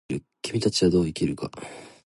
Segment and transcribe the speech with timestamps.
[0.41, 1.51] 君たちはどう生きるか。